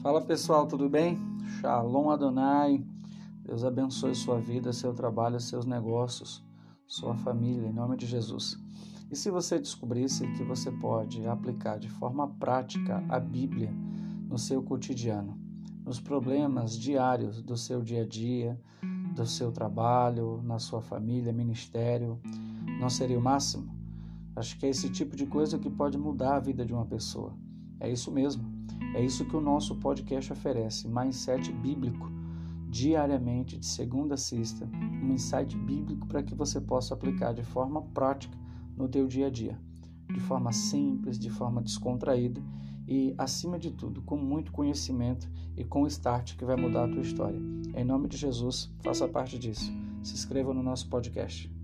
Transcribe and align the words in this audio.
Fala 0.00 0.20
pessoal, 0.20 0.64
tudo 0.64 0.88
bem? 0.88 1.18
Shalom 1.60 2.10
Adonai. 2.10 2.84
Deus 3.44 3.64
abençoe 3.64 4.14
sua 4.14 4.38
vida, 4.38 4.72
seu 4.72 4.94
trabalho, 4.94 5.40
seus 5.40 5.66
negócios, 5.66 6.40
sua 6.86 7.16
família, 7.16 7.66
em 7.66 7.72
nome 7.72 7.96
de 7.96 8.06
Jesus. 8.06 8.56
E 9.10 9.16
se 9.16 9.28
você 9.28 9.58
descobrisse 9.58 10.24
que 10.34 10.44
você 10.44 10.70
pode 10.70 11.26
aplicar 11.26 11.80
de 11.80 11.88
forma 11.88 12.28
prática 12.28 13.04
a 13.08 13.18
Bíblia 13.18 13.74
no 14.28 14.38
seu 14.38 14.62
cotidiano, 14.62 15.36
nos 15.84 15.98
problemas 15.98 16.78
diários 16.78 17.42
do 17.42 17.56
seu 17.56 17.82
dia 17.82 18.02
a 18.02 18.06
dia, 18.06 18.56
do 19.16 19.26
seu 19.26 19.50
trabalho, 19.50 20.40
na 20.44 20.60
sua 20.60 20.80
família, 20.80 21.32
ministério, 21.32 22.20
não 22.78 22.88
seria 22.88 23.18
o 23.18 23.22
máximo? 23.22 23.76
Acho 24.36 24.56
que 24.60 24.66
é 24.66 24.68
esse 24.68 24.90
tipo 24.90 25.16
de 25.16 25.26
coisa 25.26 25.58
que 25.58 25.68
pode 25.68 25.98
mudar 25.98 26.36
a 26.36 26.40
vida 26.40 26.64
de 26.64 26.72
uma 26.72 26.86
pessoa. 26.86 27.34
É 27.80 27.90
isso 27.90 28.12
mesmo. 28.12 28.58
É 28.94 29.04
isso 29.04 29.24
que 29.24 29.36
o 29.36 29.40
nosso 29.40 29.76
podcast 29.76 30.32
oferece, 30.32 30.88
mindset 30.88 31.52
bíblico, 31.52 32.10
diariamente, 32.68 33.58
de 33.58 33.66
segunda 33.66 34.14
a 34.14 34.18
sexta, 34.18 34.68
um 35.02 35.12
insight 35.12 35.56
bíblico 35.56 36.06
para 36.06 36.22
que 36.22 36.34
você 36.34 36.60
possa 36.60 36.94
aplicar 36.94 37.32
de 37.32 37.42
forma 37.42 37.82
prática 37.82 38.36
no 38.76 38.88
teu 38.88 39.06
dia 39.06 39.26
a 39.26 39.30
dia, 39.30 39.58
de 40.12 40.20
forma 40.20 40.52
simples, 40.52 41.18
de 41.18 41.30
forma 41.30 41.62
descontraída 41.62 42.42
e, 42.86 43.14
acima 43.18 43.58
de 43.58 43.70
tudo, 43.70 44.00
com 44.02 44.16
muito 44.16 44.50
conhecimento 44.50 45.30
e 45.56 45.64
com 45.64 45.82
o 45.82 45.86
start 45.86 46.36
que 46.36 46.44
vai 46.44 46.56
mudar 46.56 46.84
a 46.84 46.88
tua 46.88 47.02
história. 47.02 47.38
Em 47.74 47.84
nome 47.84 48.08
de 48.08 48.16
Jesus, 48.16 48.72
faça 48.80 49.06
parte 49.06 49.38
disso. 49.38 49.70
Se 50.02 50.14
inscreva 50.14 50.54
no 50.54 50.62
nosso 50.62 50.88
podcast. 50.88 51.57